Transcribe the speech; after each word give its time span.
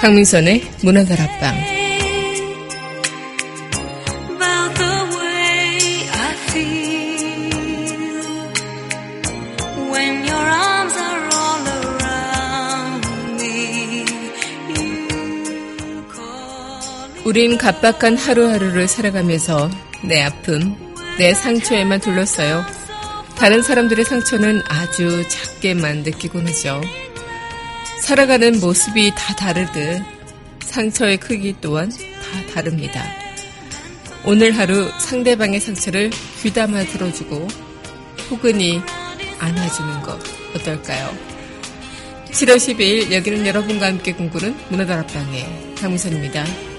강민선의 0.00 0.62
문화다락방 0.82 1.54
우린 17.26 17.58
각박한 17.58 18.16
하루하루를 18.16 18.88
살아가면서 18.88 19.70
내 20.02 20.22
아픔, 20.22 20.74
내 21.18 21.34
상처에만 21.34 22.00
둘렀어요. 22.00 22.64
다른 23.36 23.62
사람들의 23.62 24.04
상처는 24.04 24.62
아주 24.66 25.22
작게만 25.28 26.04
느끼곤 26.04 26.48
하죠. 26.48 26.80
살아가는 28.10 28.58
모습이 28.58 29.12
다 29.14 29.36
다르듯 29.36 30.02
상처의 30.64 31.18
크기 31.18 31.54
또한 31.60 31.88
다 31.90 32.52
다릅니다. 32.52 33.04
오늘 34.24 34.50
하루 34.58 34.90
상대방의 34.98 35.60
상처를 35.60 36.10
귀담아 36.42 36.86
들어주고 36.86 37.46
포근히 38.28 38.80
안아주는 39.38 40.02
것 40.02 40.18
어떨까요? 40.56 41.16
7월 42.32 42.56
12일 42.56 43.12
여기는 43.12 43.46
여러분과 43.46 43.86
함께 43.86 44.12
꿈꾸는 44.12 44.56
문화다락방의 44.70 45.76
강미선입니다. 45.80 46.69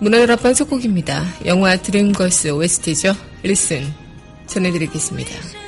문화다락방 0.00 0.54
속곡입니다. 0.54 1.24
영화 1.46 1.76
드림걸스 1.76 2.48
OST죠. 2.48 3.14
리슨 3.42 3.92
전해드리겠습니다. 4.46 5.63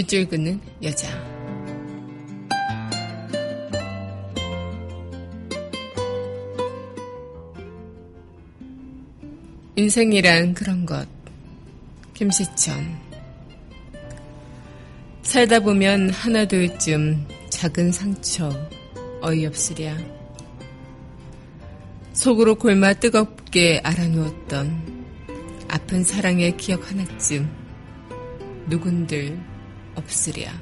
밑줄 0.00 0.28
긋는 0.28 0.58
여자. 0.82 1.08
인생이란 9.76 10.54
그런 10.54 10.86
것. 10.86 11.06
김시천. 12.14 12.98
살다 15.22 15.60
보면 15.60 16.08
하나둘쯤 16.08 17.26
작은 17.50 17.92
상처 17.92 18.50
어이없으랴. 19.20 19.98
속으로 22.14 22.54
골마 22.54 22.94
뜨겁게 22.94 23.82
알아누었던 23.84 25.04
아픈 25.68 26.02
사랑의 26.04 26.56
기억 26.56 26.90
하나쯤 26.90 27.50
누군들 28.66 29.49
없으랴. 29.94 30.52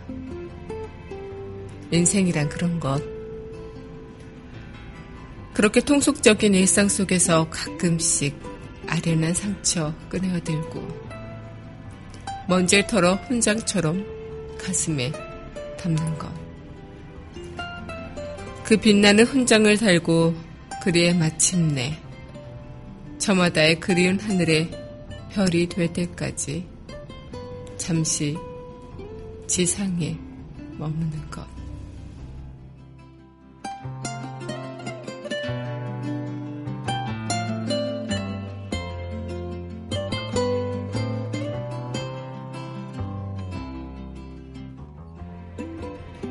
인생이란 1.91 2.49
그런 2.49 2.79
것. 2.79 3.03
그렇게 5.55 5.81
통속적인 5.81 6.55
일상 6.55 6.89
속에서 6.89 7.49
가끔씩 7.51 8.39
아련한 8.87 9.35
상처 9.35 9.93
꺼내어들고 10.09 11.09
먼지를 12.49 12.87
털어 12.87 13.15
훈장처럼 13.15 14.05
가슴에 14.59 15.13
담는 15.79 16.19
것. 16.19 16.33
그 18.65 18.77
빛나는 18.77 19.25
훈장을 19.25 19.77
달고 19.79 20.35
그리에 20.83 21.13
마침내 21.15 21.99
저마다의 23.19 23.81
그리운 23.81 24.21
하늘에 24.21 24.71
별이 25.33 25.69
될 25.69 25.93
때까지 25.93 26.67
잠시 27.77 28.37
지상에 29.49 30.17
머무는 30.77 31.31
것. 31.31 31.45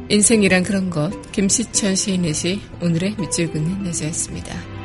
인생이란 0.10 0.64
그런 0.64 0.90
것 0.90 1.12
김시천 1.34 1.96
시인의 1.96 2.34
시 2.34 2.62
오늘의 2.82 3.16
밑줄 3.20 3.52
긋는 3.52 3.88
여자였습니다. 3.88 4.77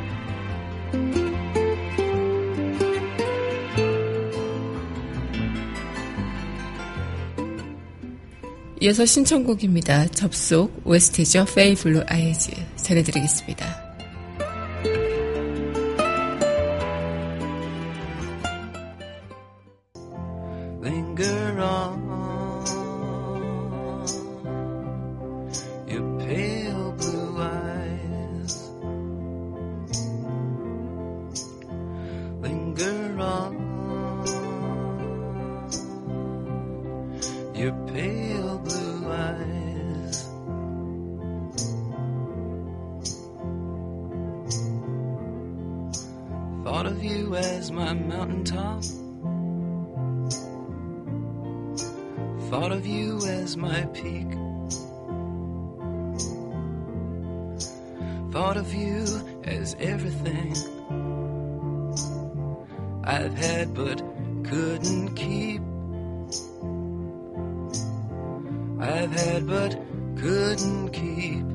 이어서 8.83 9.07
신청곡입니다. 9.07 10.09
접속 10.09 10.83
OST죠. 10.85 11.45
Pale 11.55 11.77
Blue 11.77 12.03
Eyes 12.09 12.51
전해드리겠습니다. 12.75 13.82
thought 46.83 46.91
of 46.91 47.05
you 47.05 47.37
as 47.37 47.71
my 47.71 47.93
mountaintop. 47.93 48.83
Thought 52.51 52.73
of 52.73 52.85
you 52.85 53.19
as 53.25 53.57
my 53.57 53.83
peak. 53.95 54.27
Thought 58.33 58.57
of 58.57 58.75
you 58.75 59.05
as 59.45 59.77
everything 59.79 60.57
I've 63.05 63.35
had 63.35 63.75
but 63.75 64.03
couldn't 64.43 65.15
keep. 65.15 65.63
I've 68.81 69.13
had 69.13 69.47
but 69.47 69.79
couldn't 70.17 70.89
keep. 70.89 71.52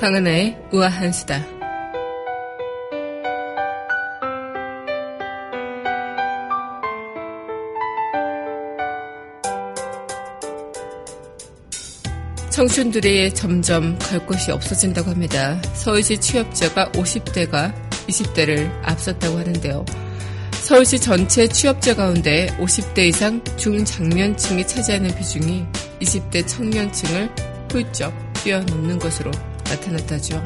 강은하의 0.00 0.56
우아한 0.72 1.12
수다. 1.12 1.44
청춘들이 12.48 13.34
점점 13.34 13.98
갈 13.98 14.24
곳이 14.24 14.50
없어진다고 14.50 15.10
합니다. 15.10 15.60
서울시 15.74 16.16
취업자가 16.16 16.90
50대가 16.92 17.74
20대를 18.08 18.72
앞섰다고 18.82 19.36
하는데요. 19.36 19.84
서울시 20.62 20.98
전체 20.98 21.46
취업자 21.46 21.94
가운데 21.94 22.46
50대 22.58 23.00
이상 23.00 23.44
중장년층이 23.58 24.66
차지하는 24.66 25.14
비중이 25.14 25.66
20대 26.00 26.46
청년층을 26.46 27.28
훌쩍 27.70 28.14
뛰어넘는 28.42 28.98
것으로 28.98 29.30
나타났다죠. 29.70 30.42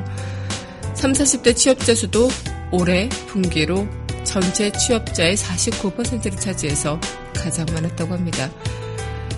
30, 0.94 1.42
40대 1.42 1.56
취업자 1.56 1.94
수도 1.94 2.28
올해 2.70 3.08
분기로 3.26 3.86
전체 4.24 4.70
취업자의 4.72 5.36
49%를 5.36 6.32
차지해서 6.38 6.98
가장 7.34 7.66
많았다고 7.72 8.14
합니다. 8.14 8.50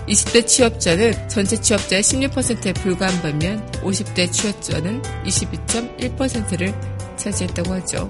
20대 0.07 0.47
취업자는 0.47 1.27
전체 1.27 1.59
취업자의 1.59 2.01
16%에 2.01 2.73
불과한 2.73 3.21
반면 3.21 3.69
50대 3.81 4.31
취업자는 4.31 5.01
22.1%를 5.01 6.73
차지했다고 7.17 7.73
하죠. 7.73 8.09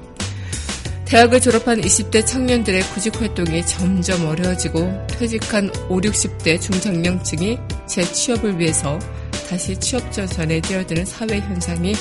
대학을 1.06 1.40
졸업한 1.40 1.82
20대 1.82 2.26
청년들의 2.26 2.82
구직 2.94 3.20
활동이 3.20 3.66
점점 3.66 4.26
어려워지고 4.28 5.08
퇴직한 5.08 5.72
5, 5.90 6.02
60대 6.02 6.60
중장년층이 6.60 7.58
재취업을 7.88 8.60
위해서 8.60 9.00
다시 9.48 9.78
취업 9.80 10.12
전선에 10.12 10.62
뛰어드는 10.62 11.06
사회 11.06 11.40
현상이 11.40 11.94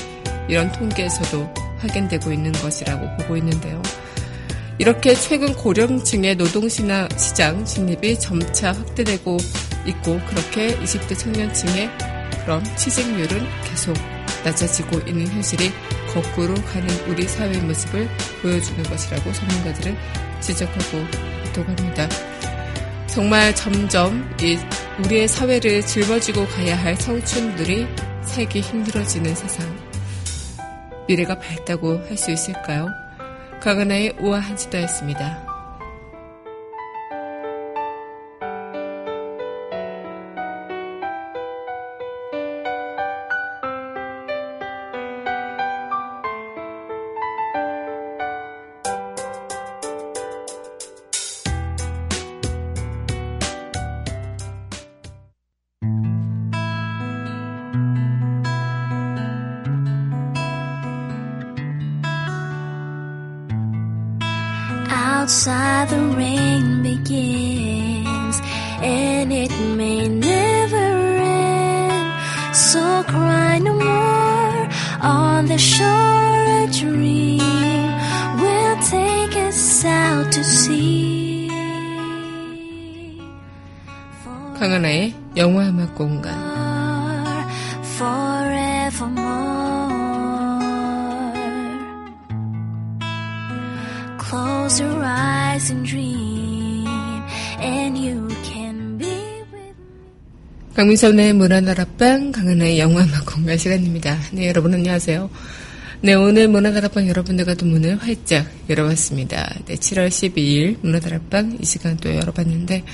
이런 0.49 0.71
통계에서도 0.73 1.55
확인되고 1.79 2.33
있는 2.33 2.53
것이라고 2.53 3.17
보고 3.19 3.37
있는데요. 3.37 3.83
이렇게 4.79 5.15
최근 5.15 5.55
고령층의 5.55 6.37
노동시장 6.37 7.65
진입이 7.65 8.19
점차 8.21 8.73
확대되고 8.73 9.37
있고 9.87 10.21
그렇게 10.29 10.77
20대 10.81 11.19
청년층의 11.19 11.91
그런 12.43 12.63
취직률은 12.77 13.47
계속 13.65 13.97
낮아지고 14.45 14.99
있는 15.09 15.27
현실이 15.29 15.71
거꾸로 16.13 16.55
가는 16.55 16.89
우리 17.09 17.27
사회의 17.27 17.61
모습을 17.61 18.09
보여주는 18.43 18.83
것이라고 18.83 19.33
전문가들은 19.33 19.97
지적하고 20.41 20.99
있다고 21.47 21.69
합니다. 21.73 22.09
정말 23.17 23.55
점점 23.55 24.31
이 24.43 24.59
우리의 25.03 25.27
사회를 25.27 25.81
짊어지고 25.81 26.47
가야 26.49 26.77
할 26.77 26.99
청춘들이 26.99 27.87
살기 28.23 28.61
힘들어지는 28.61 29.35
세상. 29.35 29.75
미래가 31.09 31.39
밝다고 31.39 31.97
할 32.07 32.19
수 32.19 32.31
있을까요? 32.31 32.89
강은하의 33.63 34.17
우아한 34.21 34.59
지다였습니다. 34.59 35.46
outside 65.26 65.90
the 65.90 66.02
rain 66.16 66.84
begins 66.84 68.38
and 68.82 69.34
it 69.34 69.52
may 69.76 70.08
never 70.08 70.88
end 71.18 72.56
so 72.56 72.84
cry 73.08 73.58
no 73.58 73.74
more 73.74 74.62
on 75.02 75.48
the 75.48 75.58
shore 75.58 76.38
a 76.62 76.68
dream 76.80 77.90
will 78.44 78.78
take 78.96 79.36
us 79.48 79.84
out 79.86 80.32
to 80.32 80.44
sea 80.44 81.50
강하나의 84.60 85.16
영화 85.38 85.68
음악 85.70 85.96
공간 85.96 86.55
강민선의 100.75 101.33
문화다락방, 101.33 102.31
강은하의 102.31 102.79
영화음악 102.79 103.27
공간 103.27 103.59
시간입니다. 103.59 104.17
네, 104.33 104.47
여러분 104.47 104.73
안녕하세요. 104.75 105.29
네, 106.03 106.15
오늘 106.15 106.47
문화다락방 106.47 107.09
여러분들과도 107.09 107.67
문을 107.67 107.97
활짝 107.97 108.47
열어봤습니다. 108.71 109.57
네, 109.65 109.75
7월 109.75 110.07
12일 110.07 110.77
문화다락방 110.83 111.59
이 111.61 111.65
시간 111.65 111.97
또 111.97 112.15
열어봤는데, 112.15 112.85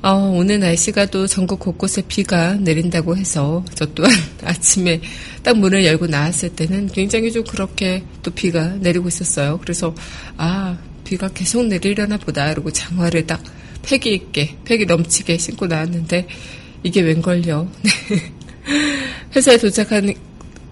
어, 0.00 0.14
오늘 0.34 0.60
날씨가 0.60 1.06
또 1.06 1.26
전국 1.26 1.58
곳곳에 1.58 2.04
비가 2.08 2.54
내린다고 2.54 3.18
해서 3.18 3.62
저 3.74 3.84
또한 3.94 4.10
아침에 4.44 5.02
딱 5.42 5.58
문을 5.58 5.84
열고 5.84 6.06
나왔을 6.06 6.56
때는 6.56 6.86
굉장히 6.86 7.30
좀 7.30 7.44
그렇게 7.44 8.02
또 8.22 8.30
비가 8.30 8.68
내리고 8.80 9.08
있었어요. 9.08 9.58
그래서 9.60 9.94
아 10.38 10.78
비가 11.04 11.28
계속 11.28 11.66
내리려나 11.66 12.16
보다 12.16 12.50
이러고 12.50 12.70
장화를 12.70 13.26
딱 13.26 13.42
패기 13.82 14.14
있게 14.14 14.56
패기 14.64 14.86
넘치게 14.86 15.38
신고 15.38 15.66
나왔는데 15.66 16.26
이게 16.82 17.00
웬걸요. 17.02 17.70
네. 17.82 18.32
회사에 19.36 19.58
도착한 19.58 20.12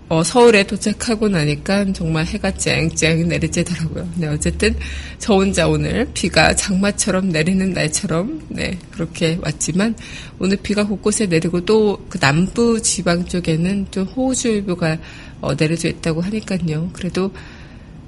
어, 0.08 0.22
서울에 0.22 0.62
도착하고 0.62 1.28
나니까 1.28 1.90
정말 1.94 2.26
해가 2.26 2.50
쨍쨍 2.52 3.28
내리쬐더라고요. 3.28 4.06
네, 4.16 4.26
어쨌든 4.26 4.74
저 5.18 5.34
혼자 5.34 5.66
오늘 5.66 6.06
비가 6.12 6.54
장마처럼 6.54 7.30
내리는 7.30 7.72
날처럼 7.72 8.42
네, 8.48 8.78
그렇게 8.90 9.38
왔지만 9.40 9.94
오늘 10.38 10.58
비가 10.58 10.86
곳곳에 10.86 11.26
내리고 11.26 11.64
또 11.64 11.92
그 12.12 12.18
남부 12.18 12.82
지방 12.82 13.24
쪽에는 13.24 13.86
좀 13.90 14.04
호우주의보가 14.04 14.98
어, 15.40 15.56
내려져 15.56 15.88
있다고 15.88 16.20
하니까요. 16.20 16.90
그래도 16.92 17.32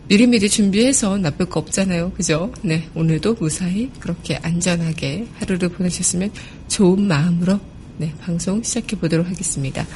미리미리 0.09 0.49
준비해서 0.49 1.17
나쁠 1.17 1.47
거 1.47 1.61
없잖아요. 1.61 2.13
그죠? 2.13 2.53
네, 2.63 2.89
오늘도 2.95 3.37
무사히 3.41 3.91
그렇게 4.01 4.37
안전하게 4.37 5.27
하루를 5.39 5.71
보내셨으면 5.71 6.31
좋은 6.69 7.07
마음으로 7.07 7.59
네, 7.97 8.13
방송 8.21 8.63
시작해 8.63 8.97
보도록 8.97 9.27
하겠습니다. 9.27 9.87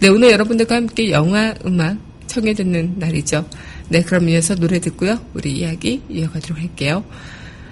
네, 0.00 0.08
오늘 0.08 0.32
여러분들과 0.32 0.76
함께 0.76 1.10
영화, 1.10 1.54
음악 1.64 1.96
청해 2.26 2.52
듣는 2.54 2.98
날이죠. 2.98 3.48
네, 3.88 4.02
그럼 4.02 4.28
이어서 4.28 4.54
노래 4.54 4.80
듣고요. 4.80 5.18
우리 5.34 5.52
이야기 5.58 6.02
이어가도록 6.10 6.58
할게요. 6.58 7.04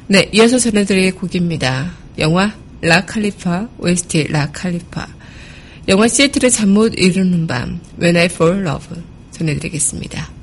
네, 0.06 0.30
이어서 0.32 0.58
전해드릴 0.58 1.14
곡입니다. 1.14 1.92
영화 2.18 2.54
라 2.80 3.04
칼리파, 3.04 3.68
OST 3.78 4.28
라 4.28 4.50
칼리파. 4.50 5.06
영화 5.88 6.08
시애틀의 6.08 6.50
잠 6.50 6.70
못 6.70 6.94
이루는 6.96 7.46
밤, 7.46 7.80
When 8.00 8.16
I 8.16 8.26
Fall 8.26 8.66
Love 8.66 8.96
전해드리겠습니다. 9.32 10.41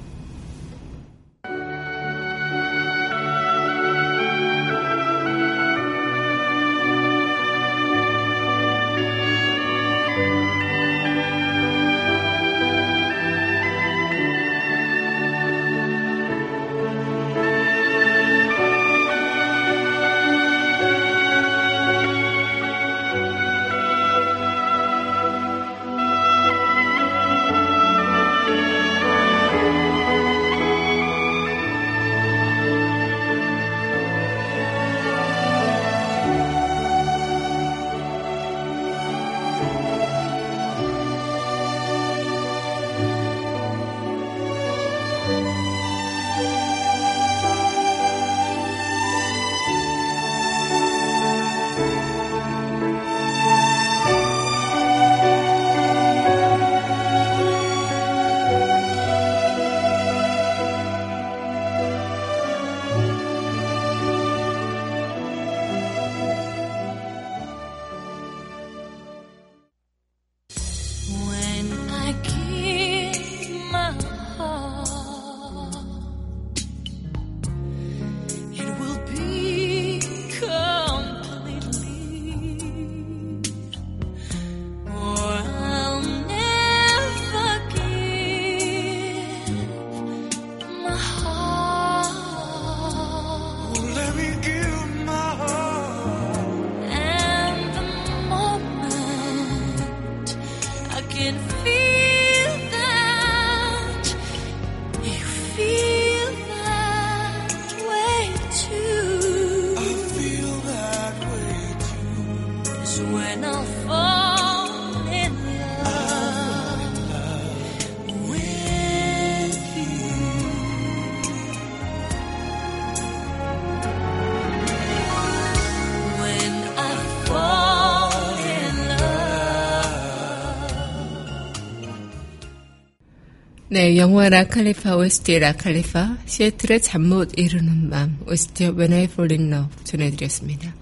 네, 133.80 133.96
영화 133.96 134.28
라칼리파 134.28 134.98
OST 134.98 135.40
라칼리파 135.40 136.18
시애틀의 136.26 136.82
잠 136.82 137.08
못 137.08 137.32
이루는 137.40 137.90
밤 137.90 138.18
OST 138.28 138.66
When 138.72 138.92
I 138.92 139.04
Fall 139.06 139.32
in 139.32 139.54
Love 139.54 139.74
전해드렸습니다. 139.86 140.76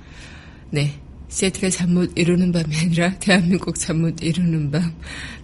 네, 0.72 1.00
시애틀의 1.30 1.70
잠 1.70 1.94
못 1.94 2.12
이루는 2.18 2.52
밤이 2.52 2.76
아니라 2.76 3.14
대한민국 3.22 3.76
잠 3.76 4.02
못 4.02 4.24
이루는 4.24 4.72
밤 4.72 4.96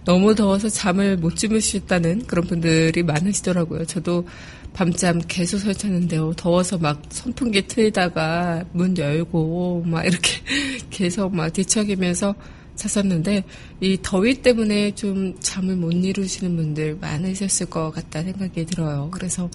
너무 0.04 0.34
더워서 0.34 0.68
잠을 0.68 1.16
못 1.16 1.36
주무셨다는 1.36 2.26
그런 2.26 2.44
분들이 2.44 3.04
많으시더라고요. 3.04 3.84
저도 3.84 4.26
밤잠 4.72 5.20
계속 5.28 5.58
설쳤는데요. 5.58 6.32
더워서 6.36 6.76
막 6.76 7.02
선풍기 7.10 7.68
틀다가 7.68 8.64
문 8.72 8.98
열고 8.98 9.84
막 9.86 10.04
이렇게 10.04 10.40
계속 10.90 11.32
막 11.32 11.52
뒤척이면서 11.52 12.34
잤었는데 12.76 13.44
이 13.80 13.98
더위 14.02 14.34
때문에 14.42 14.94
좀 14.94 15.34
잠을 15.40 15.76
못 15.76 15.92
이루시는 15.92 16.56
분들 16.56 16.96
많으셨을 17.00 17.66
것 17.66 17.90
같다 17.90 18.22
생각이 18.22 18.66
들어요. 18.66 19.08
그래서 19.12 19.48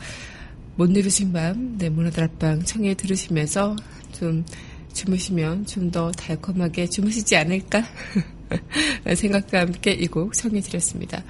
못 0.75 0.89
이루신 0.95 1.33
밤, 1.33 1.77
네, 1.77 1.89
문화다락방 1.89 2.63
청해 2.63 2.93
들으시면서 2.95 3.75
좀 4.17 4.45
주무시면 4.93 5.65
좀 5.65 5.91
더 5.91 6.11
달콤하게 6.11 6.87
주무시지 6.87 7.35
않을까? 7.35 7.83
생각과 9.15 9.61
함께 9.61 9.91
이 9.93 10.07
곡 10.07 10.33
청해 10.33 10.61
드렸습니다. 10.61 11.23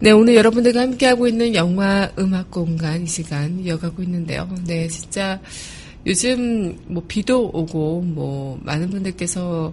네, 0.00 0.10
오늘 0.10 0.34
여러분들과 0.34 0.80
함께하고 0.80 1.28
있는 1.28 1.54
영화 1.54 2.10
음악 2.18 2.50
공간 2.50 3.02
이 3.02 3.06
시간 3.06 3.58
이어가고 3.60 4.02
있는데요. 4.02 4.48
네, 4.66 4.88
진짜 4.88 5.40
요즘 6.06 6.76
뭐 6.86 7.04
비도 7.06 7.50
오고 7.52 8.02
뭐 8.02 8.58
많은 8.62 8.90
분들께서 8.90 9.72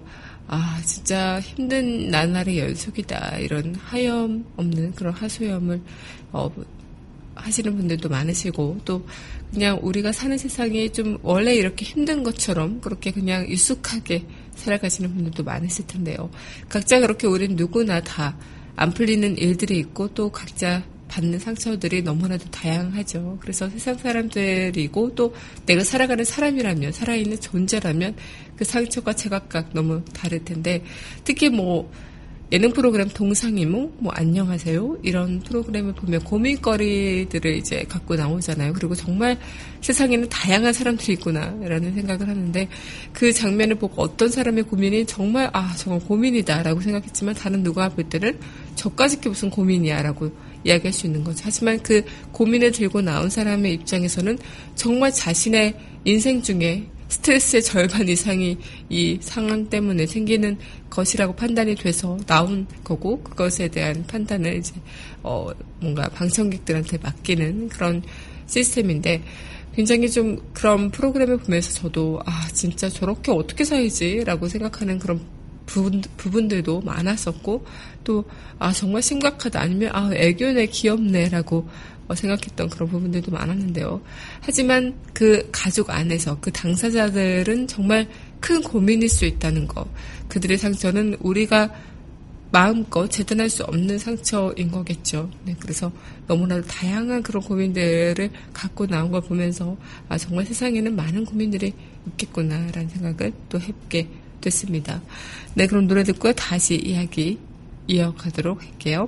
아, 0.50 0.82
진짜 0.86 1.40
힘든 1.40 2.10
나날의 2.10 2.60
연속이다. 2.60 3.38
이런 3.40 3.76
하염 3.76 4.46
없는 4.58 4.94
그런 4.94 5.14
하소연을 5.14 5.82
어, 6.32 6.52
하시는 7.36 7.76
분들도 7.78 8.10
많으시고 8.10 8.80
또 8.84 9.06
그냥 9.54 9.80
우리가 9.82 10.12
사는 10.12 10.38
세상이 10.38 10.92
좀 10.92 11.18
원래 11.22 11.56
이렇게 11.56 11.86
힘든 11.86 12.24
것처럼 12.24 12.82
그렇게 12.82 13.12
그냥 13.12 13.48
익숙하게 13.48 14.26
살아가시는 14.56 15.14
분들도 15.16 15.44
많으실 15.44 15.88
텐데요. 15.88 16.30
각자 16.68 17.00
그렇게 17.00 17.28
우린 17.28 17.56
누구나 17.56 18.02
다 18.02 18.36
안 18.80 18.94
풀리는 18.94 19.38
일들이 19.38 19.78
있고 19.80 20.08
또 20.14 20.32
각자 20.32 20.82
받는 21.10 21.38
상처들이 21.38 22.02
너무나도 22.02 22.46
다양하죠. 22.50 23.38
그래서 23.42 23.70
세상 23.70 23.98
사람들이고 23.98 25.16
또 25.16 25.36
내가 25.66 25.84
살아가는 25.84 26.24
사람이라면 26.24 26.94
살아있는 26.94 27.42
존재라면 27.42 28.16
그 28.60 28.66
상처가 28.66 29.14
제각각 29.14 29.70
너무 29.72 30.04
다를 30.14 30.44
텐데 30.44 30.84
특히 31.24 31.48
뭐 31.48 31.90
예능 32.52 32.74
프로그램 32.74 33.08
동상이몽, 33.08 33.94
뭐 34.00 34.12
안녕하세요 34.14 34.98
이런 35.04 35.40
프로그램을 35.40 35.94
보면 35.94 36.20
고민거리들을 36.26 37.56
이제 37.56 37.86
갖고 37.88 38.16
나오잖아요. 38.16 38.74
그리고 38.74 38.96
정말 38.96 39.38
세상에는 39.80 40.28
다양한 40.28 40.74
사람들이 40.74 41.14
있구나라는 41.14 41.94
생각을 41.94 42.28
하는데 42.28 42.68
그 43.14 43.32
장면을 43.32 43.76
보고 43.76 44.02
어떤 44.02 44.30
사람의 44.30 44.64
고민이 44.64 45.06
정말 45.06 45.50
아 45.54 45.74
정말 45.78 46.02
고민이다라고 46.02 46.82
생각했지만 46.82 47.36
다른 47.36 47.64
누가 47.64 47.88
볼 47.88 48.10
때는 48.10 48.38
저까지 48.76 49.22
게 49.22 49.30
무슨 49.30 49.50
고민이야라고 49.50 50.32
이야기할 50.66 50.92
수 50.92 51.06
있는 51.06 51.24
거죠. 51.24 51.44
하지만 51.46 51.82
그 51.82 52.04
고민을 52.34 52.74
들고 52.74 53.00
나온 53.00 53.30
사람의 53.30 53.74
입장에서는 53.76 54.38
정말 54.76 55.14
자신의 55.14 55.76
인생 56.04 56.42
중에 56.42 56.90
스트레스의 57.10 57.64
절반 57.64 58.08
이상이 58.08 58.58
이 58.88 59.18
상황 59.20 59.68
때문에 59.68 60.06
생기는 60.06 60.58
것이라고 60.90 61.36
판단이 61.36 61.76
돼서 61.76 62.18
나온 62.26 62.68
거고 62.84 63.22
그것에 63.22 63.68
대한 63.68 64.06
판단을 64.08 64.58
이제 64.58 64.74
어 65.24 65.50
뭔가 65.82 66.08
방청객들한테 66.10 67.00
맡기는 67.00 67.70
그런 67.70 68.02
시스템인데 68.48 69.22
굉장히 69.76 70.10
좀 70.10 70.40
그런 70.54 70.90
프로그램을 70.92 71.38
보면서 71.38 71.74
저도 71.74 72.22
아 72.26 72.48
진짜 72.54 72.90
저렇게 72.90 73.32
어떻게 73.32 73.64
살지라고 73.64 74.48
생각하는 74.48 75.00
그런 75.00 75.22
부분, 75.66 76.02
부분들도 76.18 76.82
많았었고 76.82 77.66
또 78.04 78.24
아 78.60 78.74
정말 78.74 79.02
심각하다. 79.02 79.60
아니면 79.60 79.90
아 79.94 80.12
애교네 80.14 80.68
귀엽네라고 80.68 81.58
어, 81.60 81.68
생각했던 82.16 82.70
그런 82.70 82.90
부분들도 82.90 83.32
많았는데요. 83.32 84.02
하지만 84.42 84.96
그 85.14 85.48
가족 85.52 85.90
안에서 85.90 86.40
그 86.40 86.52
당사자들은 86.52 87.68
정말 87.68 88.08
큰 88.40 88.62
고민일 88.62 89.10
수 89.10 89.26
있다는 89.26 89.68
거. 89.68 89.88
그들의 90.28 90.58
상처는 90.58 91.18
우리가 91.20 91.74
마음껏 92.52 93.08
재단할 93.08 93.50
수 93.50 93.64
없는 93.64 94.00
상처인 94.00 94.72
거겠죠. 94.72 95.30
네, 95.46 95.56
그래서 95.60 95.92
너무나도 96.28 96.64
다양한 96.64 97.22
그런 97.22 97.44
고민들을 97.44 98.32
갖고 98.54 98.88
나온 98.88 99.12
걸 99.12 99.22
보면서 99.22 99.78
아 100.08 100.18
정말 100.18 100.46
세상에는 100.46 100.96
많은 100.96 101.26
고민들이 101.26 101.74
있겠구나라는 102.08 102.90
생각을 102.90 103.34
또 103.50 103.60
해보게 103.60 104.08
됐습니다. 104.42 105.02
네, 105.54 105.68
그럼 105.68 105.88
노래 105.88 106.04
듣고 106.04 106.34
다시 106.34 106.76
이야기 106.76 107.38
이어가도록 107.88 108.64
할게요. 108.64 109.08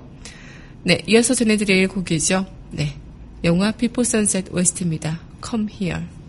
네, 0.83 1.01
이어서 1.07 1.33
전해드릴 1.33 1.87
곡이죠. 1.87 2.60
네, 2.71 2.95
영화 3.43 3.71
Before 3.71 4.03
Sunset 4.03 4.53
OST입니다. 4.53 5.19
Come 5.43 5.67
Here. 5.69 6.20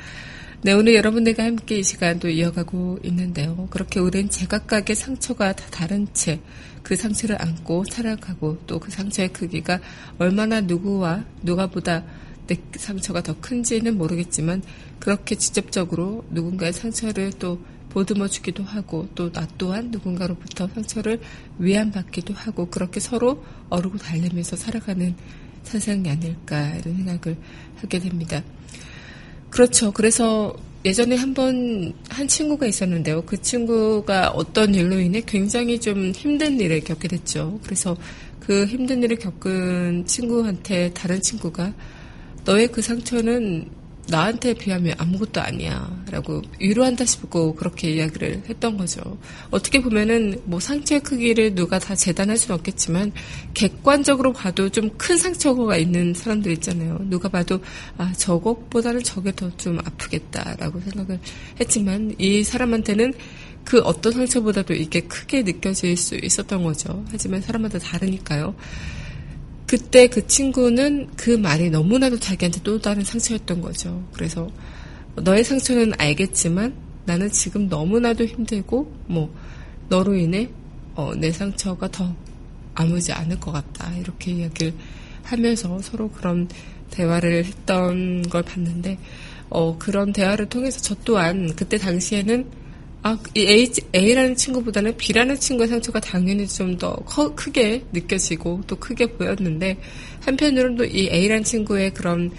네, 0.64 0.72
오늘 0.72 0.94
여러분들과 0.94 1.44
함께 1.44 1.78
이 1.78 1.82
시간도 1.82 2.30
이어가고 2.30 3.00
있는데요. 3.04 3.68
그렇게 3.70 4.00
우리는 4.00 4.30
제각각의 4.30 4.96
상처가 4.96 5.52
다 5.52 5.66
다른 5.70 6.06
채 6.14 6.40
그 6.82 6.96
상처를 6.96 7.40
안고 7.40 7.84
살아가고 7.84 8.58
또 8.66 8.78
그 8.78 8.90
상처의 8.90 9.32
크기가 9.32 9.80
얼마나 10.18 10.60
누구와 10.62 11.24
누가보다 11.42 12.04
내 12.46 12.56
상처가 12.76 13.22
더 13.22 13.38
큰지는 13.40 13.96
모르겠지만 13.98 14.62
그렇게 15.00 15.34
직접적으로 15.34 16.24
누군가의 16.30 16.72
상처를 16.72 17.32
또 17.38 17.58
보듬어 17.90 18.28
주기도 18.28 18.64
하고 18.64 19.08
또 19.14 19.30
나 19.32 19.46
또한 19.58 19.90
누군가로부터 19.90 20.68
상처를 20.68 21.20
위안받기도 21.58 22.34
하고 22.34 22.66
그렇게 22.70 23.00
서로 23.00 23.44
어르고 23.70 23.98
달래면서 23.98 24.56
살아가는 24.56 25.14
세상이 25.62 26.10
아닐까 26.10 26.74
이런 26.76 26.96
생각을 26.96 27.38
하게 27.76 27.98
됩니다. 27.98 28.42
그렇죠. 29.54 29.92
그래서 29.92 30.52
예전에 30.84 31.14
한번 31.14 31.94
한 32.08 32.26
친구가 32.26 32.66
있었는데요. 32.66 33.22
그 33.22 33.40
친구가 33.40 34.30
어떤 34.30 34.74
일로 34.74 34.98
인해 34.98 35.22
굉장히 35.24 35.78
좀 35.78 36.10
힘든 36.10 36.58
일을 36.58 36.80
겪게 36.80 37.06
됐죠. 37.06 37.60
그래서 37.62 37.96
그 38.40 38.66
힘든 38.66 39.04
일을 39.04 39.16
겪은 39.16 40.06
친구한테 40.06 40.92
다른 40.92 41.20
친구가 41.20 41.72
너의 42.44 42.66
그 42.66 42.82
상처는 42.82 43.70
나한테 44.08 44.54
비하면 44.54 44.94
아무것도 44.98 45.40
아니야. 45.40 46.04
라고 46.10 46.42
위로한다 46.60 47.04
싶고 47.04 47.54
그렇게 47.54 47.90
이야기를 47.92 48.42
했던 48.48 48.76
거죠. 48.76 49.00
어떻게 49.50 49.80
보면은 49.80 50.40
뭐 50.44 50.60
상처의 50.60 51.00
크기를 51.02 51.54
누가 51.54 51.78
다 51.78 51.94
재단할 51.94 52.36
수는 52.36 52.56
없겠지만 52.56 53.12
객관적으로 53.54 54.32
봐도 54.32 54.68
좀 54.68 54.90
큰 54.98 55.16
상처가 55.18 55.76
있는 55.76 56.14
사람들 56.14 56.52
있잖아요. 56.52 56.98
누가 57.04 57.28
봐도 57.28 57.60
아, 57.98 58.12
저것보다는 58.12 59.02
저게 59.02 59.32
더 59.32 59.50
좀 59.56 59.78
아프겠다라고 59.78 60.80
생각을 60.80 61.20
했지만 61.60 62.14
이 62.18 62.42
사람한테는 62.42 63.14
그 63.64 63.80
어떤 63.80 64.12
상처보다도 64.12 64.74
이게 64.74 65.00
크게 65.00 65.42
느껴질 65.42 65.96
수 65.96 66.16
있었던 66.16 66.62
거죠. 66.64 67.04
하지만 67.10 67.40
사람마다 67.40 67.78
다르니까요. 67.78 68.54
그때 69.74 70.06
그 70.06 70.24
친구는 70.28 71.08
그 71.16 71.30
말이 71.30 71.68
너무나도 71.68 72.20
자기한테 72.20 72.60
또 72.62 72.80
다른 72.80 73.02
상처였던 73.02 73.60
거죠. 73.60 74.06
그래서 74.12 74.48
너의 75.16 75.42
상처는 75.42 75.94
알겠지만 75.98 76.72
나는 77.06 77.28
지금 77.28 77.68
너무나도 77.68 78.24
힘들고 78.24 78.94
뭐 79.08 79.34
너로 79.88 80.14
인해 80.14 80.48
어, 80.94 81.12
내 81.16 81.32
상처가 81.32 81.90
더 81.90 82.14
아무지 82.76 83.10
않을 83.10 83.40
것 83.40 83.50
같다 83.50 83.92
이렇게 83.96 84.30
이야기를 84.30 84.74
하면서 85.24 85.80
서로 85.82 86.08
그런 86.08 86.48
대화를 86.92 87.44
했던 87.44 88.22
걸 88.22 88.44
봤는데 88.44 88.96
어, 89.50 89.76
그런 89.76 90.12
대화를 90.12 90.46
통해서 90.46 90.80
저 90.82 90.94
또한 91.04 91.52
그때 91.56 91.78
당시에는 91.78 92.46
아, 93.06 93.18
이 93.34 93.40
A, 93.40 93.70
A라는 93.94 94.34
친구보다는 94.34 94.96
B라는 94.96 95.38
친구의 95.38 95.68
상처가 95.68 96.00
당연히 96.00 96.46
좀 96.48 96.78
더 96.78 96.96
크게 97.36 97.84
느껴지고 97.92 98.62
또 98.66 98.76
크게 98.76 99.06
보였는데 99.12 99.76
한편으로는 100.22 100.76
또 100.78 100.84
이 100.86 101.10
A라는 101.12 101.44
친구의 101.44 101.92
그런 101.92 102.30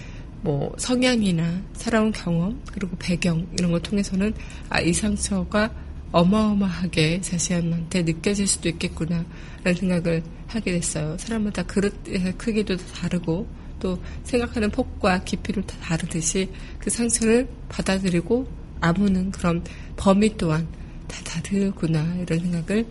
뭐 0.42 0.74
성향이나 0.76 1.62
살아온 1.74 2.10
경험 2.10 2.60
그리고 2.72 2.96
배경 2.98 3.46
이런 3.56 3.70
걸 3.70 3.80
통해서는 3.80 4.34
아, 4.68 4.80
이 4.80 4.92
상처가 4.92 5.70
어마어마하게 6.10 7.20
자신한테 7.20 8.02
느껴질 8.02 8.48
수도 8.48 8.68
있겠구나 8.68 9.24
라는 9.62 9.78
생각을 9.78 10.22
하게 10.48 10.72
됐어요. 10.72 11.16
사람마다 11.18 11.62
그릇의 11.62 12.34
크기도 12.36 12.76
다 12.76 12.84
다르고 13.02 13.46
또 13.78 14.02
생각하는 14.24 14.70
폭과 14.70 15.22
깊이도 15.22 15.62
다 15.62 15.76
다르듯이 15.80 16.48
그 16.80 16.90
상처를 16.90 17.46
받아들이고 17.68 18.65
아무는 18.80 19.30
그런 19.30 19.62
범위 19.96 20.36
또한 20.36 20.66
다 21.08 21.20
다르구나 21.24 22.16
이런 22.20 22.40
생각을 22.40 22.86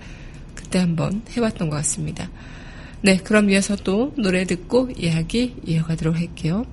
그때 0.54 0.80
한번 0.80 1.22
해봤던 1.36 1.70
것 1.70 1.76
같습니다. 1.78 2.30
네, 3.02 3.18
그럼 3.18 3.50
이어서 3.50 3.76
또 3.76 4.14
노래 4.18 4.46
듣고 4.46 4.90
이야기 4.98 5.56
이어가도록 5.66 6.16
할게요. 6.16 6.66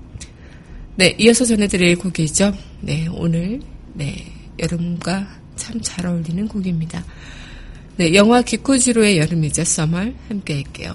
네, 0.97 1.15
이어서 1.19 1.45
전해드릴 1.45 1.97
곡이죠. 1.97 2.53
네, 2.81 3.07
오늘 3.09 3.61
네 3.95 4.33
여름과 4.59 5.43
참 5.57 5.81
잘 5.83 6.07
어울리는 6.07 6.49
곡입니다. 6.49 7.05
네, 7.97 8.15
영화 8.15 8.43
기코지로의 8.43 9.19
여름이죠. 9.19 9.65
썸을 9.65 10.15
함께 10.29 10.55
할게요. 10.55 10.93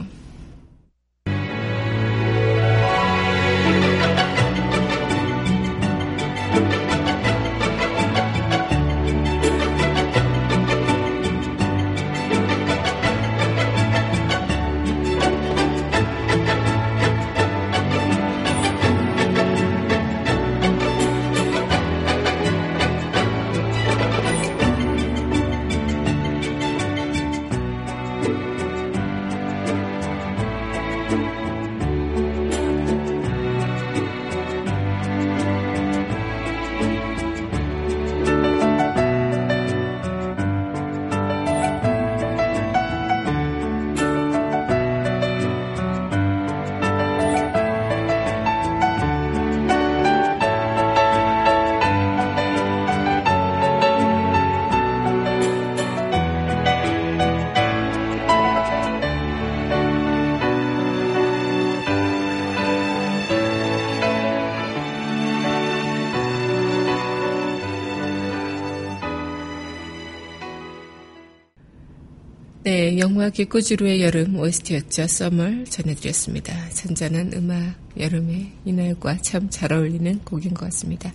영화 72.98 73.30
기꾸지루의 73.30 74.02
여름 74.02 74.40
OST였죠. 74.40 75.08
썸을 75.08 75.66
전해드렸습니다. 75.66 76.70
잔잔한 76.70 77.32
음악, 77.34 77.76
여름의 78.00 78.52
이날과 78.66 79.18
참 79.18 79.50
잘 79.50 79.72
어울리는 79.74 80.20
곡인 80.20 80.54
것 80.54 80.66
같습니다. 80.66 81.14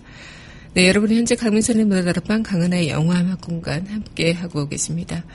네, 0.73 0.87
여러분은 0.87 1.17
현재 1.17 1.35
강민선의 1.35 1.85
문화다락방 1.85 2.43
강은하의 2.43 2.89
영화음악 2.89 3.41
공간 3.41 3.85
함께 3.87 4.31
하고 4.31 4.67
계십니다. 4.67 5.25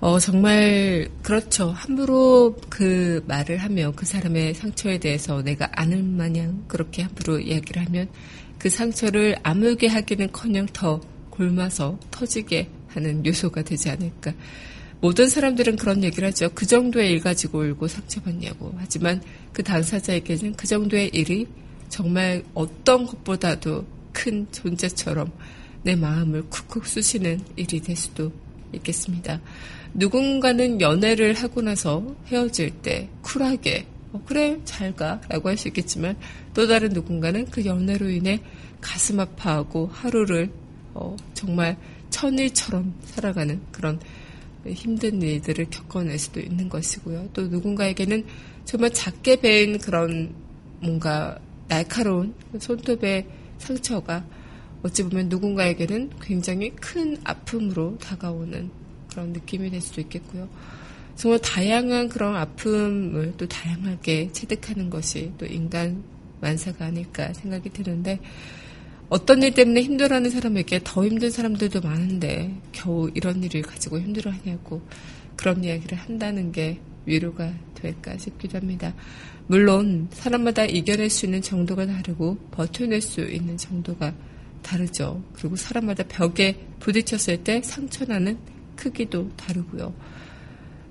어, 0.00 0.18
정말, 0.18 1.08
그렇죠. 1.22 1.70
함부로 1.70 2.56
그 2.68 3.22
말을 3.28 3.58
하며 3.58 3.92
그 3.94 4.06
사람의 4.06 4.54
상처에 4.54 4.98
대해서 4.98 5.42
내가 5.42 5.68
아는 5.72 6.16
마냥 6.16 6.64
그렇게 6.68 7.02
함부로 7.02 7.38
이야기를 7.38 7.86
하면 7.86 8.08
그 8.58 8.70
상처를 8.70 9.36
아물게 9.42 9.86
하기는 9.86 10.32
커녕 10.32 10.66
더 10.72 11.00
골마서 11.30 11.98
터지게 12.10 12.68
하는 12.88 13.24
요소가 13.24 13.62
되지 13.62 13.90
않을까. 13.90 14.32
모든 15.00 15.28
사람들은 15.28 15.76
그런 15.76 16.04
얘기를 16.04 16.28
하죠. 16.28 16.50
그 16.54 16.66
정도의 16.66 17.12
일 17.12 17.20
가지고 17.20 17.60
울고 17.60 17.88
상처받냐고. 17.88 18.74
하지만 18.76 19.22
그 19.52 19.62
당사자에게는 19.62 20.54
그 20.54 20.66
정도의 20.66 21.08
일이 21.14 21.46
정말 21.88 22.42
어떤 22.54 23.06
것보다도 23.06 23.86
큰 24.12 24.46
존재처럼 24.52 25.32
내 25.82 25.96
마음을 25.96 26.42
쿡쿡 26.50 26.86
쑤시는 26.86 27.40
일이 27.56 27.80
될 27.80 27.96
수도 27.96 28.30
있겠습니다. 28.74 29.40
누군가는 29.94 30.80
연애를 30.80 31.34
하고 31.34 31.62
나서 31.62 32.14
헤어질 32.26 32.70
때 32.82 33.08
쿨하게 33.22 33.86
어, 34.12 34.22
그래 34.26 34.58
잘 34.64 34.94
가라고 34.94 35.48
할 35.48 35.56
수 35.56 35.68
있겠지만 35.68 36.16
또 36.54 36.66
다른 36.66 36.90
누군가는 36.90 37.46
그 37.46 37.64
연애로 37.64 38.10
인해 38.10 38.40
가슴 38.80 39.20
아파하고 39.20 39.88
하루를 39.92 40.50
어, 40.94 41.16
정말 41.34 41.76
천일처럼 42.10 42.94
살아가는 43.04 43.60
그런 43.70 44.00
힘든 44.66 45.22
일들을 45.22 45.66
겪어낼 45.70 46.18
수도 46.18 46.40
있는 46.40 46.68
것이고요. 46.68 47.30
또 47.32 47.48
누군가에게는 47.48 48.24
정말 48.64 48.92
작게 48.92 49.40
벤 49.40 49.78
그런 49.78 50.34
뭔가 50.80 51.38
날카로운 51.68 52.34
손톱의 52.58 53.26
상처가 53.58 54.24
어찌 54.82 55.02
보면 55.02 55.28
누군가에게는 55.28 56.10
굉장히 56.20 56.70
큰 56.76 57.16
아픔으로 57.24 57.98
다가오는 57.98 58.70
그런 59.10 59.32
느낌이 59.32 59.70
될 59.70 59.80
수도 59.80 60.00
있겠고요. 60.00 60.48
정말 61.16 61.38
다양한 61.40 62.08
그런 62.08 62.34
아픔을 62.34 63.34
또 63.36 63.46
다양하게 63.46 64.32
체득하는 64.32 64.88
것이 64.88 65.32
또 65.36 65.44
인간 65.44 66.02
만사가 66.40 66.86
아닐까 66.86 67.32
생각이 67.34 67.68
드는데 67.70 68.18
어떤 69.10 69.42
일 69.42 69.52
때문에 69.52 69.82
힘들어하는 69.82 70.30
사람에게 70.30 70.80
더 70.84 71.04
힘든 71.04 71.30
사람들도 71.30 71.80
많은데 71.80 72.54
겨우 72.70 73.10
이런 73.14 73.42
일을 73.42 73.62
가지고 73.62 73.98
힘들어하냐고 73.98 74.80
그런 75.36 75.64
이야기를 75.64 75.98
한다는 75.98 76.52
게 76.52 76.80
위로가 77.06 77.52
될까 77.74 78.16
싶기도 78.16 78.58
합니다. 78.58 78.94
물론 79.48 80.06
사람마다 80.12 80.64
이겨낼 80.64 81.10
수 81.10 81.26
있는 81.26 81.42
정도가 81.42 81.86
다르고 81.86 82.36
버텨낼 82.52 83.00
수 83.00 83.22
있는 83.22 83.56
정도가 83.56 84.14
다르죠. 84.62 85.24
그리고 85.32 85.56
사람마다 85.56 86.04
벽에 86.04 86.56
부딪혔을 86.78 87.42
때 87.42 87.60
상처나는 87.62 88.38
크기도 88.76 89.28
다르고요. 89.36 89.92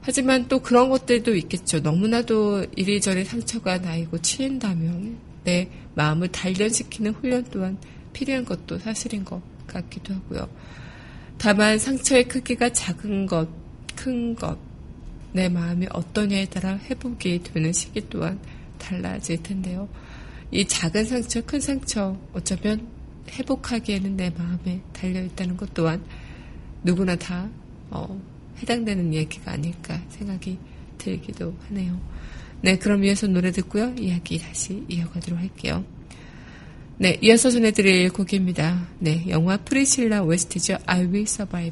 하지만 0.01 0.49
또 0.49 0.59
그런 0.59 0.89
것들도 0.89 1.35
있겠죠. 1.35 1.79
너무나도 1.79 2.65
이리저리 2.75 3.23
상처가 3.23 3.77
나이고 3.77 4.17
치인다면 4.21 5.17
내 5.45 5.69
마음을 5.95 6.27
단련시키는 6.29 7.13
훈련 7.13 7.45
또한 7.49 7.77
필요한 8.13 8.45
것도 8.45 8.79
사실인 8.79 9.23
것 9.23 9.41
같기도 9.67 10.13
하고요. 10.13 10.49
다만 11.37 11.79
상처의 11.79 12.27
크기가 12.27 12.71
작은 12.71 13.25
것, 13.25 13.47
큰 13.95 14.35
것, 14.35 14.57
내 15.31 15.47
마음이 15.47 15.87
어떠냐에 15.91 16.45
따라 16.45 16.77
회복이 16.77 17.43
되는 17.43 17.71
시기 17.71 18.09
또한 18.09 18.39
달라질 18.77 19.41
텐데요. 19.41 19.87
이 20.51 20.65
작은 20.65 21.05
상처, 21.05 21.41
큰 21.41 21.59
상처, 21.59 22.17
어쩌면 22.33 22.87
회복하기에는 23.29 24.17
내 24.17 24.31
마음에 24.31 24.81
달려있다는 24.93 25.55
것 25.57 25.73
또한 25.73 26.03
누구나 26.83 27.15
다 27.15 27.47
어, 27.91 28.19
해당되는 28.61 29.13
얘기가 29.13 29.51
아닐까 29.51 30.01
생각이 30.09 30.57
들기도 30.97 31.55
하네요. 31.67 31.99
네, 32.61 32.77
그럼 32.77 33.03
이어서 33.03 33.27
노래 33.27 33.51
듣고요. 33.51 33.93
이야기 33.97 34.37
다시 34.39 34.83
이어가도록 34.89 35.39
할게요. 35.39 35.85
네, 37.01 37.17
이어서 37.21 37.49
전해드릴 37.49 38.09
곡입니다. 38.09 38.85
네, 38.99 39.23
영화 39.29 39.55
프리실라 39.55 40.21
OST죠. 40.21 40.79
I 40.85 41.03
Will 41.05 41.21
Survive. 41.21 41.71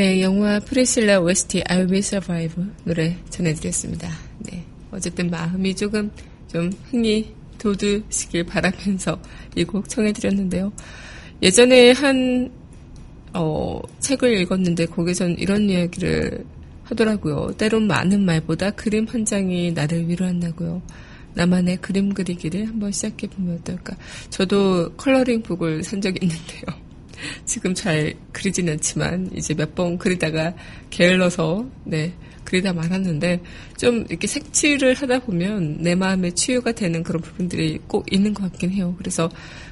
네, 0.00 0.22
영화 0.22 0.58
프리실라 0.60 1.20
OST 1.20 1.62
I 1.68 1.80
Will 1.80 1.98
Survive 1.98 2.64
노래 2.84 3.18
전해드렸습니다. 3.28 4.08
네, 4.38 4.64
어쨌든 4.90 5.28
마음이 5.28 5.76
조금 5.76 6.10
좀 6.48 6.72
흥이 6.90 7.34
돋으시길 7.58 8.44
바라면서 8.44 9.20
이 9.56 9.62
곡 9.62 9.90
청해드렸는데요. 9.90 10.72
예전에 11.42 11.90
한 11.90 12.50
어, 13.34 13.78
책을 13.98 14.40
읽었는데 14.40 14.86
거기선 14.86 15.36
이런 15.36 15.68
이야기를 15.68 16.46
하더라고요. 16.84 17.52
때론 17.58 17.86
많은 17.86 18.24
말보다 18.24 18.70
그림 18.70 19.04
한 19.06 19.26
장이 19.26 19.72
나를 19.72 20.08
위로한다고요. 20.08 20.80
나만의 21.34 21.76
그림 21.82 22.14
그리기를 22.14 22.66
한번 22.66 22.90
시작해보면 22.90 23.58
어떨까. 23.58 23.94
저도 24.30 24.94
coloring 24.96 25.42
book을 25.42 25.82
산 25.84 26.00
적이 26.00 26.20
있는데요. 26.22 26.89
지금 27.44 27.74
잘 27.74 28.14
그리진 28.32 28.68
않지만 28.68 29.30
이제 29.34 29.54
몇 29.54 29.74
번 29.74 29.98
그리다가 29.98 30.54
게을러서 30.90 31.66
네 31.84 32.12
그리다 32.44 32.72
말았는데 32.72 33.40
좀 33.78 34.04
이렇게 34.08 34.26
색칠을 34.26 34.94
하다 34.94 35.20
보면 35.20 35.78
내 35.82 35.94
마음에 35.94 36.30
치유가 36.32 36.72
되는 36.72 37.02
그런 37.02 37.22
부분들이 37.22 37.78
꼭 37.86 38.12
있는 38.12 38.34
것 38.34 38.50
같긴 38.50 38.70
해요. 38.70 38.94
그래서 38.98 39.30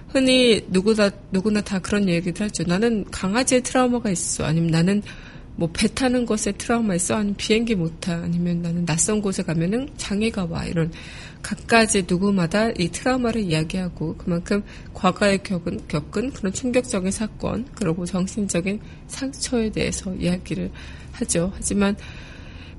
흔히 0.08 0.64
누구나 0.68 1.10
누구나 1.32 1.60
다 1.60 1.78
그런 1.80 2.08
얘기들 2.08 2.46
하죠. 2.46 2.64
나는 2.66 3.04
강아지의 3.10 3.62
트라우마가 3.62 4.10
있어. 4.10 4.44
아니면 4.44 4.70
나는 4.70 5.02
뭐 5.56 5.68
배 5.72 5.88
타는 5.88 6.24
것에 6.24 6.52
트라우마 6.52 6.94
있어. 6.94 7.16
아니면 7.16 7.34
비행기 7.36 7.74
못 7.74 8.00
타. 8.00 8.12
아니면 8.14 8.62
나는 8.62 8.86
낯선 8.86 9.20
곳에 9.20 9.42
가면은 9.42 9.88
장애가 9.96 10.46
와. 10.48 10.64
이런 10.64 10.92
각가지 11.42 12.04
누구마다 12.08 12.70
이 12.78 12.88
트라우마를 12.88 13.42
이야기하고 13.42 14.16
그만큼 14.16 14.62
과거에 14.94 15.38
겪은, 15.38 15.88
겪은 15.88 16.32
그런 16.32 16.52
충격적인 16.52 17.10
사건 17.10 17.66
그리고 17.74 18.04
정신적인 18.04 18.80
상처에 19.06 19.70
대해서 19.70 20.14
이야기를 20.14 20.70
하죠. 21.12 21.52
하지만 21.54 21.96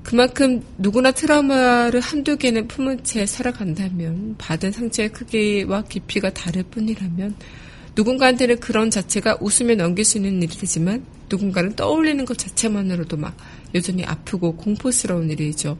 그만큼 0.02 0.62
누구나 0.78 1.10
트라우마를 1.10 2.00
한두 2.00 2.36
개는 2.36 2.68
품은 2.68 3.04
채 3.04 3.26
살아간다면 3.26 4.36
받은 4.38 4.72
상처의 4.72 5.10
크기와 5.10 5.82
깊이가 5.82 6.32
다를 6.32 6.62
뿐이라면 6.64 7.34
누군가한테는 7.96 8.60
그런 8.60 8.90
자체가 8.90 9.38
웃으며 9.40 9.74
넘길 9.74 10.04
수 10.04 10.18
있는 10.18 10.42
일이지만 10.42 11.04
누군가는 11.28 11.74
떠올리는 11.76 12.24
것 12.24 12.38
자체만으로도 12.38 13.16
막 13.16 13.36
여전히 13.74 14.04
아프고 14.04 14.56
공포스러운 14.56 15.30
일이죠. 15.30 15.76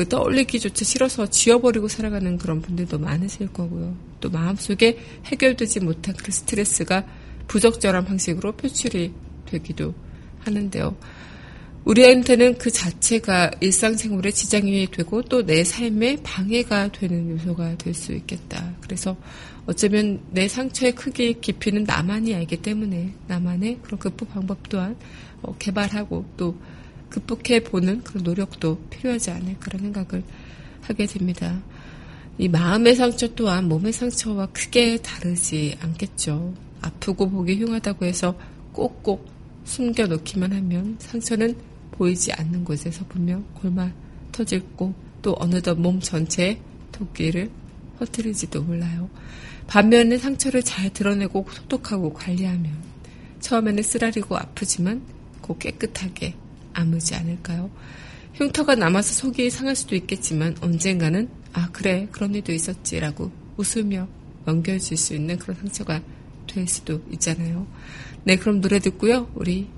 그 0.00 0.08
떠올리기조차 0.08 0.82
싫어서 0.82 1.26
지워버리고 1.26 1.86
살아가는 1.86 2.38
그런 2.38 2.62
분들도 2.62 2.98
많으실 2.98 3.52
거고요. 3.52 3.94
또 4.20 4.30
마음속에 4.30 4.96
해결되지 5.26 5.80
못한 5.80 6.14
그 6.16 6.32
스트레스가 6.32 7.04
부적절한 7.48 8.06
방식으로 8.06 8.52
표출이 8.52 9.12
되기도 9.44 9.92
하는데요. 10.38 10.96
우리한테는 11.84 12.56
그 12.56 12.70
자체가 12.70 13.50
일상생활에 13.60 14.30
지장이 14.30 14.90
되고 14.90 15.20
또 15.20 15.42
내 15.42 15.64
삶에 15.64 16.16
방해가 16.22 16.92
되는 16.92 17.28
요소가 17.32 17.76
될 17.76 17.92
수 17.92 18.14
있겠다. 18.14 18.72
그래서 18.80 19.18
어쩌면 19.66 20.22
내 20.30 20.48
상처의 20.48 20.94
크기, 20.94 21.38
깊이는 21.38 21.84
나만이 21.84 22.34
알기 22.34 22.62
때문에 22.62 23.12
나만의 23.26 23.80
그런 23.82 23.98
극복 23.98 24.30
방법 24.32 24.66
또한 24.70 24.96
어, 25.42 25.54
개발하고 25.58 26.24
또 26.38 26.56
극복해 27.10 27.64
보는 27.64 28.02
그런 28.02 28.24
노력도 28.24 28.78
필요하지 28.88 29.30
않을까라는 29.32 29.92
생각을 29.92 30.24
하게 30.82 31.06
됩니다. 31.06 31.60
이 32.38 32.48
마음의 32.48 32.94
상처 32.94 33.28
또한 33.34 33.68
몸의 33.68 33.92
상처와 33.92 34.46
크게 34.46 34.98
다르지 35.02 35.76
않겠죠. 35.80 36.54
아프고 36.80 37.28
보기 37.28 37.60
흉하다고 37.60 38.06
해서 38.06 38.38
꼭꼭 38.72 39.28
숨겨놓기만 39.64 40.52
하면 40.52 40.96
상처는 40.98 41.54
보이지 41.90 42.32
않는 42.32 42.64
곳에서 42.64 43.04
분명 43.06 43.44
골마 43.54 43.92
터질 44.32 44.62
고 44.76 45.10
또 45.22 45.36
어느덧 45.38 45.74
몸 45.78 46.00
전체에 46.00 46.60
토끼를 46.92 47.50
퍼뜨리지도 47.98 48.62
몰라요. 48.62 49.08
반면에 49.66 50.18
상처를 50.18 50.62
잘 50.62 50.90
드러내고 50.90 51.46
소독하고 51.50 52.12
관리하면 52.12 52.72
처음에는 53.40 53.82
쓰라리고 53.82 54.36
아프지만 54.36 55.02
곧 55.40 55.58
깨끗하게 55.58 56.34
아무지 56.80 57.14
않을까요? 57.14 57.70
흉터가 58.34 58.74
남아서 58.74 59.12
속이 59.12 59.50
상할 59.50 59.76
수도 59.76 59.94
있겠지만 59.94 60.56
언젠가는 60.60 61.28
아 61.52 61.68
그래 61.72 62.08
그런 62.10 62.34
일도 62.34 62.52
있었지라고 62.52 63.30
웃으며 63.56 64.08
넘겨줄 64.46 64.96
수 64.96 65.14
있는 65.14 65.38
그런 65.38 65.56
상처가 65.56 66.00
될 66.46 66.66
수도 66.66 67.02
있잖아요. 67.12 67.66
네 68.24 68.36
그럼 68.36 68.60
노래 68.60 68.78
듣고요. 68.78 69.30
우리 69.34 69.68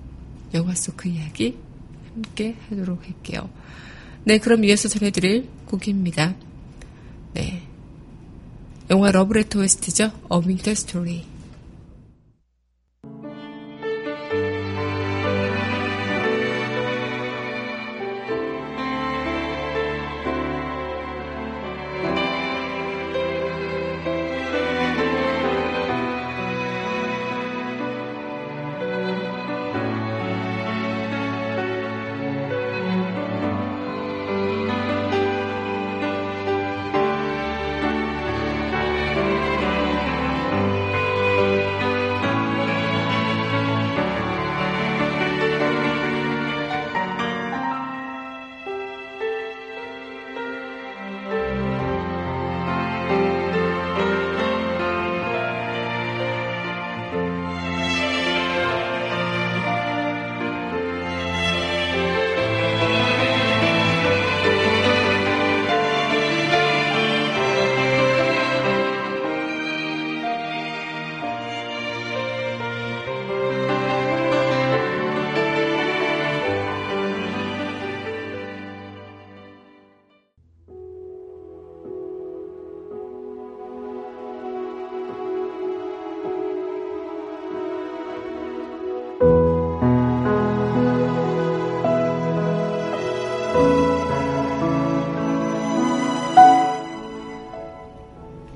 영화 0.54 0.74
속 0.74 0.96
그 0.96 1.08
이야기 1.08 1.56
함께 2.14 2.56
하도록 2.68 3.02
할게요. 3.04 3.48
네 4.24 4.38
그럼 4.38 4.64
이어서 4.64 4.88
전해드릴 4.88 5.48
곡입니다. 5.66 6.34
네 7.34 7.62
영화 8.90 9.10
러브레터. 9.10 9.62
A 9.62 9.68
Winter 10.30 10.72
Story 10.72 11.31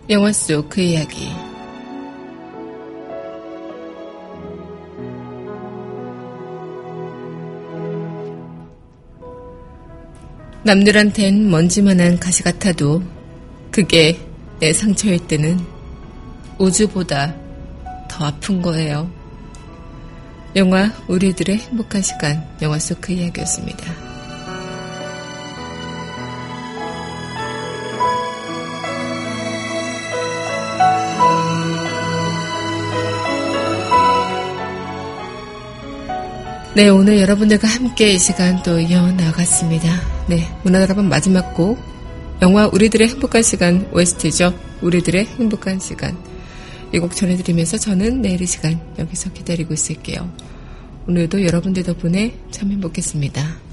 영화 0.08 0.30
속 0.30 0.68
그 0.68 0.80
이야기 0.80 1.32
남들한텐 10.62 11.50
먼지만한 11.50 12.20
가시 12.20 12.44
같아도 12.44 13.02
그게 13.72 14.20
내 14.60 14.72
상처일 14.72 15.26
때는 15.26 15.58
우주보다 16.58 17.34
더 18.08 18.26
아픈 18.26 18.62
거예요. 18.62 19.10
영화 20.54 20.90
우리들의 21.08 21.56
행복한 21.56 22.00
시간 22.00 22.46
영화 22.62 22.78
속 22.78 23.00
그 23.00 23.12
이야기였습니다. 23.12 24.05
네, 36.76 36.90
오늘 36.90 37.18
여러분들과 37.22 37.66
함께 37.66 38.12
이 38.12 38.18
시간 38.18 38.62
또 38.62 38.78
이어나갔습니다. 38.78 40.26
네, 40.28 40.46
문화 40.62 40.82
여러분 40.82 41.08
마지막 41.08 41.54
곡 41.54 41.78
영화 42.42 42.66
우리들의 42.66 43.08
행복한 43.08 43.42
시간 43.42 43.88
OST죠. 43.94 44.52
우리들의 44.82 45.24
행복한 45.24 45.80
시간. 45.80 46.18
이 46.92 46.98
곡 46.98 47.16
전해드리면서 47.16 47.78
저는 47.78 48.20
내일 48.20 48.42
이 48.42 48.46
시간 48.46 48.78
여기서 48.98 49.32
기다리고 49.32 49.72
있을게요. 49.72 50.30
오늘도 51.08 51.46
여러분들 51.46 51.82
덕분에 51.82 52.34
참 52.50 52.70
행복했습니다. 52.70 53.65